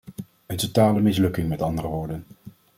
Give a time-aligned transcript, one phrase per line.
[0.45, 2.23] Een totale mislukking met andere woorden.